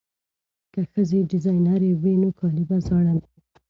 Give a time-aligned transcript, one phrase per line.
[0.73, 3.37] که ښځې ډیزاینرې وي نو کالي به زاړه نه وي.